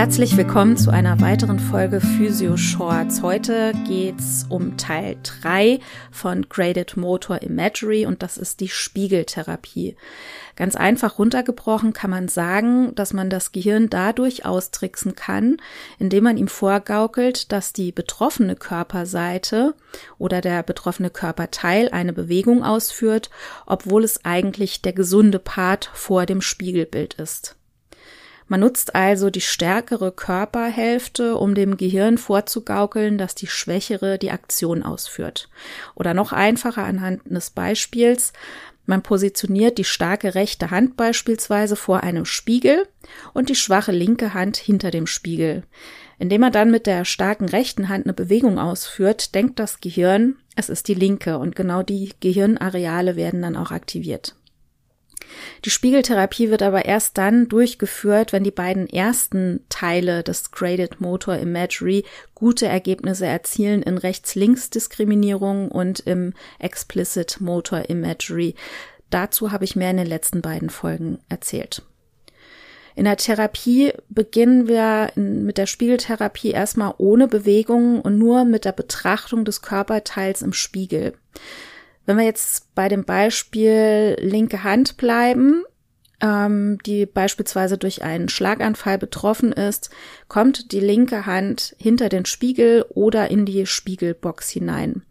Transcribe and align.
Herzlich 0.00 0.38
willkommen 0.38 0.78
zu 0.78 0.90
einer 0.90 1.20
weiteren 1.20 1.58
Folge 1.58 2.00
Physio 2.00 2.56
Shorts. 2.56 3.20
Heute 3.20 3.74
geht's 3.86 4.46
um 4.48 4.78
Teil 4.78 5.18
3 5.42 5.78
von 6.10 6.48
Graded 6.48 6.96
Motor 6.96 7.42
Imagery 7.42 8.06
und 8.06 8.22
das 8.22 8.38
ist 8.38 8.60
die 8.60 8.70
Spiegeltherapie. 8.70 9.96
Ganz 10.56 10.74
einfach 10.74 11.18
runtergebrochen 11.18 11.92
kann 11.92 12.08
man 12.08 12.28
sagen, 12.28 12.94
dass 12.94 13.12
man 13.12 13.28
das 13.28 13.52
Gehirn 13.52 13.90
dadurch 13.90 14.46
austricksen 14.46 15.16
kann, 15.16 15.58
indem 15.98 16.24
man 16.24 16.38
ihm 16.38 16.48
vorgaukelt, 16.48 17.52
dass 17.52 17.74
die 17.74 17.92
betroffene 17.92 18.56
Körperseite 18.56 19.74
oder 20.16 20.40
der 20.40 20.62
betroffene 20.62 21.10
Körperteil 21.10 21.90
eine 21.90 22.14
Bewegung 22.14 22.64
ausführt, 22.64 23.28
obwohl 23.66 24.04
es 24.04 24.24
eigentlich 24.24 24.80
der 24.80 24.94
gesunde 24.94 25.38
Part 25.38 25.90
vor 25.92 26.24
dem 26.24 26.40
Spiegelbild 26.40 27.12
ist. 27.12 27.59
Man 28.50 28.58
nutzt 28.58 28.96
also 28.96 29.30
die 29.30 29.40
stärkere 29.40 30.10
Körperhälfte, 30.10 31.36
um 31.36 31.54
dem 31.54 31.76
Gehirn 31.76 32.18
vorzugaukeln, 32.18 33.16
dass 33.16 33.36
die 33.36 33.46
schwächere 33.46 34.18
die 34.18 34.32
Aktion 34.32 34.82
ausführt. 34.82 35.48
Oder 35.94 36.14
noch 36.14 36.32
einfacher 36.32 36.82
anhand 36.82 37.24
eines 37.30 37.50
Beispiels. 37.50 38.32
Man 38.86 39.02
positioniert 39.02 39.78
die 39.78 39.84
starke 39.84 40.34
rechte 40.34 40.72
Hand 40.72 40.96
beispielsweise 40.96 41.76
vor 41.76 42.02
einem 42.02 42.24
Spiegel 42.24 42.88
und 43.34 43.50
die 43.50 43.54
schwache 43.54 43.92
linke 43.92 44.34
Hand 44.34 44.56
hinter 44.56 44.90
dem 44.90 45.06
Spiegel. 45.06 45.62
Indem 46.18 46.40
man 46.40 46.50
dann 46.52 46.72
mit 46.72 46.88
der 46.88 47.04
starken 47.04 47.48
rechten 47.48 47.88
Hand 47.88 48.06
eine 48.06 48.14
Bewegung 48.14 48.58
ausführt, 48.58 49.36
denkt 49.36 49.60
das 49.60 49.80
Gehirn, 49.80 50.34
es 50.56 50.68
ist 50.68 50.88
die 50.88 50.94
linke 50.94 51.38
und 51.38 51.54
genau 51.54 51.84
die 51.84 52.14
Gehirnareale 52.18 53.14
werden 53.14 53.42
dann 53.42 53.56
auch 53.56 53.70
aktiviert. 53.70 54.34
Die 55.64 55.70
Spiegeltherapie 55.70 56.50
wird 56.50 56.62
aber 56.62 56.84
erst 56.84 57.18
dann 57.18 57.48
durchgeführt, 57.48 58.32
wenn 58.32 58.44
die 58.44 58.50
beiden 58.50 58.88
ersten 58.88 59.64
Teile 59.68 60.22
des 60.22 60.50
Graded 60.50 61.00
Motor 61.00 61.36
Imagery 61.36 62.04
gute 62.34 62.66
Ergebnisse 62.66 63.26
erzielen 63.26 63.82
in 63.82 63.98
Rechts-Links-Diskriminierung 63.98 65.70
und 65.70 66.00
im 66.00 66.34
Explicit 66.58 67.40
Motor 67.40 67.88
Imagery. 67.88 68.54
Dazu 69.10 69.52
habe 69.52 69.64
ich 69.64 69.76
mehr 69.76 69.90
in 69.90 69.98
den 69.98 70.06
letzten 70.06 70.40
beiden 70.40 70.70
Folgen 70.70 71.18
erzählt. 71.28 71.82
In 72.96 73.04
der 73.04 73.16
Therapie 73.16 73.92
beginnen 74.08 74.68
wir 74.68 75.12
mit 75.14 75.58
der 75.58 75.66
Spiegeltherapie 75.66 76.50
erstmal 76.50 76.94
ohne 76.98 77.28
Bewegung 77.28 78.00
und 78.00 78.18
nur 78.18 78.44
mit 78.44 78.64
der 78.64 78.72
Betrachtung 78.72 79.44
des 79.44 79.62
Körperteils 79.62 80.42
im 80.42 80.52
Spiegel. 80.52 81.14
Wenn 82.10 82.18
wir 82.18 82.24
jetzt 82.24 82.74
bei 82.74 82.88
dem 82.88 83.04
Beispiel 83.04 84.16
linke 84.18 84.64
Hand 84.64 84.96
bleiben, 84.96 85.62
ähm, 86.20 86.78
die 86.84 87.06
beispielsweise 87.06 87.78
durch 87.78 88.02
einen 88.02 88.28
Schlaganfall 88.28 88.98
betroffen 88.98 89.52
ist, 89.52 89.90
kommt 90.26 90.72
die 90.72 90.80
linke 90.80 91.24
Hand 91.24 91.76
hinter 91.78 92.08
den 92.08 92.24
Spiegel 92.24 92.84
oder 92.88 93.30
in 93.30 93.46
die 93.46 93.64
Spiegelbox 93.64 94.50
hinein. 94.50 95.04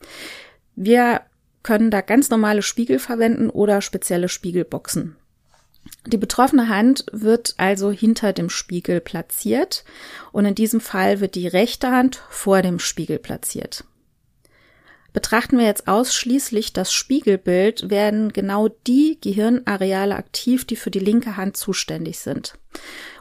Wir 0.76 1.22
können 1.64 1.90
da 1.90 2.02
ganz 2.02 2.30
normale 2.32 2.64
Spiegel 2.64 3.00
verwenden 3.00 3.50
oder 3.50 3.80
spezielle 3.80 4.28
Spiegelboxen. 4.28 5.16
Die 6.06 6.18
betroffene 6.18 6.68
Hand 6.68 7.06
wird 7.14 7.54
also 7.56 7.92
hinter 7.92 8.34
dem 8.34 8.50
Spiegel 8.50 9.00
platziert 9.00 9.86
und 10.34 10.44
in 10.44 10.54
diesem 10.54 10.82
Fall 10.82 11.22
wird 11.22 11.36
die 11.36 11.48
rechte 11.48 11.92
Hand 11.92 12.22
vor 12.30 12.62
dem 12.62 12.78
Spiegel 12.78 13.20
platziert. 13.20 13.86
Betrachten 15.20 15.58
wir 15.58 15.66
jetzt 15.66 15.90
ausschließlich 15.90 16.72
das 16.72 16.94
Spiegelbild, 16.94 17.90
werden 17.90 18.32
genau 18.32 18.70
die 18.70 19.18
Gehirnareale 19.20 20.16
aktiv, 20.16 20.64
die 20.64 20.78
für 20.78 20.92
die 20.92 21.00
linke 21.00 21.36
Hand 21.36 21.58
zuständig 21.58 22.20
sind. 22.20 22.54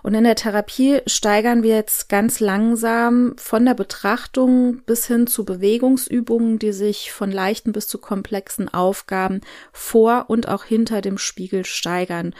Und 0.04 0.14
in 0.14 0.22
der 0.22 0.36
Therapie 0.36 1.00
steigern 1.08 1.64
wir 1.64 1.74
jetzt 1.74 2.08
ganz 2.08 2.38
langsam 2.38 3.34
von 3.36 3.64
der 3.64 3.74
Betrachtung 3.74 4.80
bis 4.86 5.08
hin 5.08 5.26
zu 5.26 5.44
Bewegungsübungen, 5.44 6.60
die 6.60 6.70
sich 6.70 7.10
von 7.10 7.32
leichten 7.32 7.72
bis 7.72 7.88
zu 7.88 7.98
komplexen 7.98 8.72
Aufgaben 8.72 9.40
vor 9.72 10.26
und 10.28 10.46
auch 10.46 10.62
hinter 10.62 11.00
dem 11.00 11.18
Spiegel 11.18 11.64
steigern. 11.64 12.32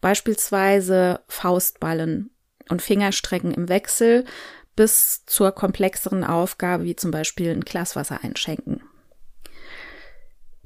Beispielsweise 0.00 1.20
Faustballen 1.28 2.30
und 2.68 2.82
Fingerstrecken 2.82 3.54
im 3.54 3.68
Wechsel 3.68 4.24
bis 4.74 5.22
zur 5.26 5.52
komplexeren 5.52 6.24
Aufgabe 6.24 6.82
wie 6.82 6.96
zum 6.96 7.12
Beispiel 7.12 7.52
ein 7.52 7.60
Glas 7.60 7.94
Wasser 7.94 8.24
einschenken. 8.24 8.82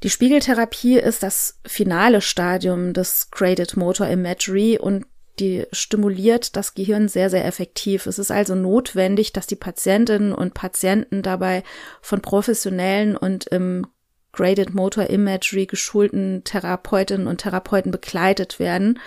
Die 0.02 0.10
Spiegeltherapie 0.10 0.98
ist 0.98 1.22
das 1.22 1.58
finale 1.66 2.20
Stadium 2.22 2.94
des 2.94 3.28
Graded 3.30 3.76
Motor 3.76 4.08
Imagery 4.08 4.78
und 4.78 5.04
die 5.38 5.66
stimuliert 5.72 6.56
das 6.56 6.74
Gehirn 6.74 7.08
sehr, 7.08 7.30
sehr 7.30 7.44
effektiv. 7.44 8.06
Es 8.06 8.18
ist 8.18 8.30
also 8.30 8.54
notwendig, 8.54 9.32
dass 9.32 9.46
die 9.46 9.56
Patientinnen 9.56 10.32
und 10.32 10.54
Patienten 10.54 11.22
dabei 11.22 11.62
von 12.02 12.20
professionellen 12.20 13.16
und 13.16 13.46
im 13.46 13.86
Graded 14.32 14.74
Motor 14.74 15.10
Imagery 15.10 15.66
geschulten 15.66 16.44
Therapeutinnen 16.44 17.26
und 17.26 17.38
Therapeuten 17.38 17.90
begleitet 17.90 18.58
werden 18.58 19.00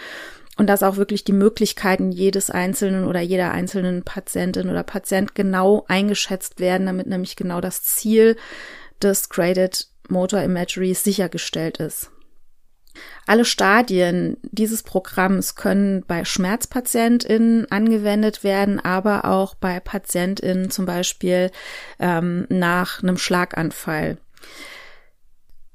und 0.58 0.68
dass 0.68 0.84
auch 0.84 0.98
wirklich 0.98 1.24
die 1.24 1.34
Möglichkeiten 1.34 2.12
jedes 2.12 2.50
einzelnen 2.50 3.06
oder 3.06 3.22
jeder 3.22 3.52
einzelnen 3.52 4.04
Patientin 4.04 4.70
oder 4.70 4.84
Patient 4.84 5.34
genau 5.34 5.86
eingeschätzt 5.88 6.60
werden, 6.60 6.86
damit 6.86 7.08
nämlich 7.08 7.36
genau 7.36 7.62
das 7.62 7.84
Ziel 7.84 8.36
des 9.04 9.30
Motor 10.10 10.42
Imagery 10.42 10.94
sichergestellt 10.94 11.78
ist. 11.78 12.12
Alle 13.26 13.46
Stadien 13.46 14.38
dieses 14.44 14.84
Programms 14.84 15.56
können 15.56 16.04
bei 16.06 16.26
SchmerzpatientInnen 16.26 17.72
angewendet 17.72 18.44
werden, 18.44 18.80
aber 18.80 19.26
auch 19.26 19.56
bei 19.56 19.80
PatientInnen 19.80 20.70
zum 20.70 20.86
Beispiel 20.86 21.50
ähm, 22.00 22.46
nach 22.50 23.02
einem 23.02 23.18
Schlaganfall. 23.18 24.18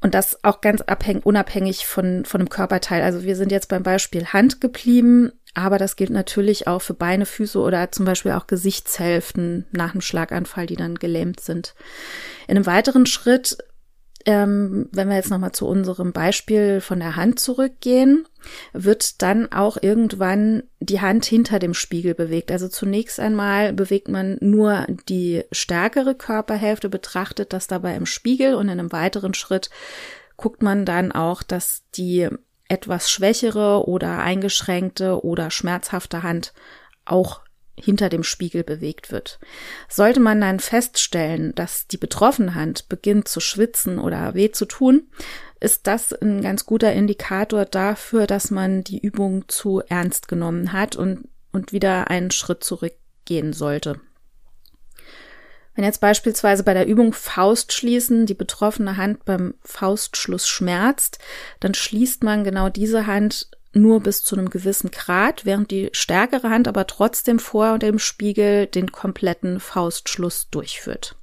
Und 0.01 0.15
das 0.15 0.45
auch 0.45 0.61
ganz 0.61 0.83
abhängig, 0.83 1.27
unabhängig 1.27 1.87
von, 1.87 2.25
von 2.25 2.41
dem 2.41 2.49
Körperteil. 2.49 3.03
Also 3.03 3.25
wir 3.25 3.35
sind 3.35 3.51
jetzt 3.51 3.69
beim 3.69 3.83
Beispiel 3.83 4.27
Hand 4.27 4.61
geblieben, 4.61 5.33
aber 5.55 5.79
das 5.79 5.97
gilt 5.97 6.11
natürlich 6.11 6.67
auch 6.67 6.83
für 6.83 6.95
Beine, 6.95 7.27
Füße 7.27 7.59
oder 7.59 7.91
zum 7.93 8.05
Beispiel 8.05 8.33
auch 8.33 8.47
Gesichtshälften 8.47 9.67
nach 9.73 9.93
einem 9.93 10.01
Schlaganfall, 10.01 10.67
die 10.67 10.77
dann 10.77 10.97
gelähmt 10.97 11.41
sind. 11.41 11.75
In 12.47 12.57
einem 12.57 12.67
weiteren 12.67 13.07
Schritt 13.07 13.59
ähm, 14.29 14.91
wenn 14.93 15.09
wir 15.09 15.17
jetzt 15.17 15.31
nochmal 15.31 15.53
zu 15.53 15.67
unserem 15.67 16.13
Beispiel 16.13 16.83
von 16.83 16.99
der 16.99 17.17
Hand 17.17 17.41
zurückgehen, 17.41 18.27
wird 18.75 19.23
dann 19.23 19.53
auch 19.53 19.79
irgendwann 19.81 20.65
die 20.81 21.01
Hand 21.01 21.25
hinter 21.25 21.59
dem 21.59 21.73
Spiegel 21.73 22.15
bewegt. 22.15 22.51
Also 22.51 22.69
zunächst 22.69 23.21
einmal 23.21 23.73
bewegt 23.73 24.09
man 24.09 24.37
nur 24.41 24.87
die 25.09 25.45
stärkere 25.51 26.15
Körperhälfte, 26.15 26.89
betrachtet 26.89 27.55
das 27.55 27.69
dabei 27.69 27.95
im 27.95 28.05
Spiegel 28.05 28.55
und 28.55 28.67
in 28.67 28.79
einem 28.79 28.93
weiteren 28.93 29.33
Schritt 29.33 29.71
guckt 30.37 30.63
man 30.63 30.85
dann 30.85 31.11
auch, 31.11 31.43
dass 31.43 31.85
die 31.97 32.29
etwas 32.69 33.11
schwächere 33.11 33.89
oder 33.89 34.19
eingeschränkte 34.19 35.25
oder 35.25 35.51
schmerzhafte 35.51 36.23
Hand 36.23 36.53
auch 37.05 37.41
hinter 37.75 38.09
dem 38.09 38.25
Spiegel 38.25 38.65
bewegt 38.65 39.13
wird. 39.13 39.39
Sollte 39.89 40.21
man 40.21 40.41
dann 40.41 40.61
feststellen, 40.61 41.55
dass 41.55 41.87
die 41.87 41.97
betroffene 41.97 42.55
Hand 42.55 42.89
beginnt 42.89 43.29
zu 43.29 43.41
schwitzen 43.41 43.99
oder 43.99 44.35
weh 44.35 44.51
zu 44.51 44.67
tun, 44.67 45.09
ist 45.61 45.87
das 45.87 46.13
ein 46.13 46.43
ganz 46.43 46.67
guter 46.67 46.93
Indikator 46.93 47.65
dafür, 47.65 48.27
dass 48.27 48.51
man 48.51 48.85
die 48.85 48.99
Übung 48.99 49.49
zu 49.49 49.81
ernst 49.89 50.29
genommen 50.29 50.73
hat 50.73 50.97
und, 50.97 51.29
und 51.53 51.73
wieder 51.73 52.11
einen 52.11 52.31
Schritt 52.31 52.63
zurückgehen 52.63 53.53
sollte. 53.53 54.01
Wenn 55.79 55.85
jetzt 55.85 56.01
beispielsweise 56.01 56.65
bei 56.65 56.75
der 56.75 56.89
Übung 56.89 57.13
Faust 57.13 57.73
schließen 57.73 58.27
die 58.27 58.35
betroffene 58.35 58.97
Hand 58.97 59.25
beim 59.25 59.55
Faustschluss 59.63 60.49
schmerzt, 60.49 61.21
dann 61.61 61.73
schließt 61.73 62.25
man 62.25 62.43
genau 62.43 62.69
diese 62.69 63.07
Hand 63.07 63.49
nur 63.73 64.01
bis 64.01 64.25
zu 64.25 64.35
einem 64.35 64.51
gewissen 64.51 64.91
Grad, 64.91 65.45
während 65.45 65.71
die 65.71 65.91
stärkere 65.93 66.51
Hand 66.51 66.67
aber 66.67 66.89
trotzdem 66.89 67.39
vor 67.39 67.79
dem 67.79 68.01
Spiegel 68.01 68.67
den 68.67 68.91
kompletten 68.91 69.61
Faustschluss 69.61 70.49
durchführt. 70.51 71.15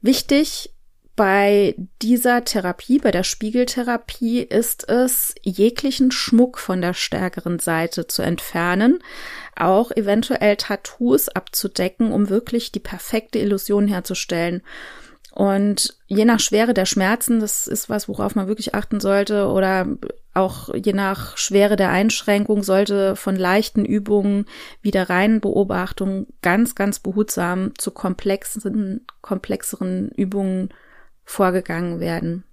Wichtig 0.00 0.74
bei 1.14 1.74
dieser 2.00 2.44
Therapie, 2.44 2.98
bei 2.98 3.10
der 3.10 3.22
Spiegeltherapie, 3.22 4.40
ist 4.40 4.88
es, 4.88 5.34
jeglichen 5.42 6.10
Schmuck 6.10 6.58
von 6.58 6.80
der 6.80 6.94
stärkeren 6.94 7.58
Seite 7.58 8.06
zu 8.06 8.22
entfernen, 8.22 8.98
auch 9.54 9.90
eventuell 9.90 10.56
Tattoos 10.56 11.28
abzudecken, 11.28 12.12
um 12.12 12.30
wirklich 12.30 12.72
die 12.72 12.80
perfekte 12.80 13.38
Illusion 13.38 13.88
herzustellen. 13.88 14.62
Und 15.34 15.96
je 16.06 16.24
nach 16.24 16.40
Schwere 16.40 16.74
der 16.74 16.84
Schmerzen, 16.86 17.40
das 17.40 17.66
ist 17.66 17.88
was, 17.88 18.08
worauf 18.08 18.34
man 18.34 18.48
wirklich 18.48 18.74
achten 18.74 19.00
sollte, 19.00 19.48
oder 19.48 19.86
auch 20.34 20.74
je 20.74 20.92
nach 20.92 21.36
Schwere 21.36 21.76
der 21.76 21.90
Einschränkung 21.90 22.62
sollte 22.62 23.16
von 23.16 23.36
leichten 23.36 23.84
Übungen 23.84 24.46
wieder 24.80 25.10
reinen 25.10 25.40
Beobachtung 25.40 26.26
ganz, 26.40 26.74
ganz 26.74 27.00
behutsam 27.00 27.72
zu 27.76 27.90
komplexen, 27.90 29.06
komplexeren 29.20 30.10
Übungen 30.10 30.70
vorgegangen 31.24 32.00
werden. 32.00 32.44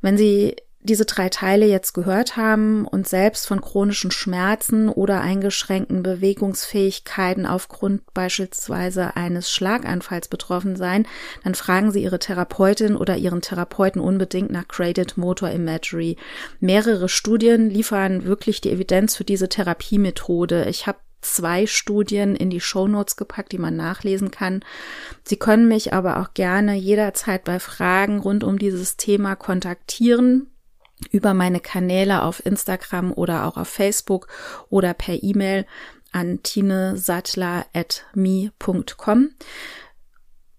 Wenn 0.00 0.16
Sie 0.16 0.56
diese 0.84 1.06
drei 1.06 1.30
Teile 1.30 1.64
jetzt 1.64 1.94
gehört 1.94 2.36
haben 2.36 2.86
und 2.86 3.08
selbst 3.08 3.46
von 3.46 3.62
chronischen 3.62 4.10
Schmerzen 4.10 4.90
oder 4.90 5.22
eingeschränkten 5.22 6.02
Bewegungsfähigkeiten 6.02 7.46
aufgrund 7.46 8.12
beispielsweise 8.12 9.16
eines 9.16 9.50
Schlaganfalls 9.50 10.28
betroffen 10.28 10.76
sein, 10.76 11.06
dann 11.42 11.54
fragen 11.54 11.90
Sie 11.90 12.02
Ihre 12.02 12.18
Therapeutin 12.18 12.96
oder 12.96 13.16
Ihren 13.16 13.40
Therapeuten 13.40 14.00
unbedingt 14.00 14.50
nach 14.50 14.68
Graded 14.68 15.16
Motor 15.16 15.48
Imagery. 15.48 16.18
Mehrere 16.60 17.08
Studien 17.08 17.70
liefern 17.70 18.24
wirklich 18.24 18.60
die 18.60 18.70
Evidenz 18.70 19.16
für 19.16 19.24
diese 19.24 19.48
Therapiemethode. 19.48 20.66
Ich 20.68 20.86
habe 20.86 20.98
zwei 21.24 21.66
Studien 21.66 22.36
in 22.36 22.50
die 22.50 22.60
Show 22.60 22.86
Notes 22.86 23.16
gepackt, 23.16 23.50
die 23.52 23.58
man 23.58 23.74
nachlesen 23.76 24.30
kann. 24.30 24.64
Sie 25.24 25.36
können 25.36 25.66
mich 25.68 25.92
aber 25.92 26.20
auch 26.20 26.32
gerne 26.34 26.74
jederzeit 26.74 27.42
bei 27.44 27.58
Fragen 27.58 28.20
rund 28.20 28.44
um 28.44 28.58
dieses 28.58 28.96
Thema 28.96 29.36
kontaktieren 29.36 30.46
über 31.10 31.34
meine 31.34 31.60
Kanäle 31.60 32.22
auf 32.22 32.46
Instagram 32.46 33.12
oder 33.12 33.46
auch 33.46 33.56
auf 33.56 33.68
Facebook 33.68 34.28
oder 34.70 34.94
per 34.94 35.20
E-Mail 35.22 35.66
an 36.12 36.40
tinesattler.me.com 36.42 39.30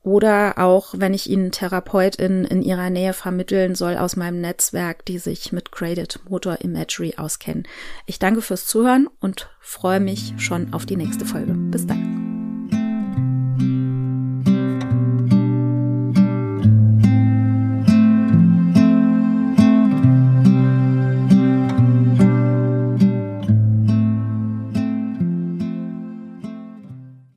oder 0.05 0.59
auch, 0.59 0.93
wenn 0.95 1.15
ich 1.15 1.29
Ihnen 1.29 1.51
Therapeutin 1.51 2.45
in 2.45 2.61
Ihrer 2.61 2.91
Nähe 2.91 3.13
vermitteln 3.13 3.73
soll 3.73 3.97
aus 3.97 4.15
meinem 4.15 4.39
Netzwerk, 4.39 5.03
die 5.05 5.17
sich 5.17 5.51
mit 5.51 5.71
Graded 5.71 6.19
Motor 6.29 6.59
Imagery 6.61 7.15
auskennen. 7.17 7.67
Ich 8.05 8.19
danke 8.19 8.43
fürs 8.43 8.67
Zuhören 8.67 9.09
und 9.19 9.49
freue 9.59 9.99
mich 9.99 10.35
schon 10.37 10.73
auf 10.73 10.85
die 10.85 10.95
nächste 10.95 11.25
Folge. 11.25 11.53
Bis 11.53 11.87
dann. 11.87 12.24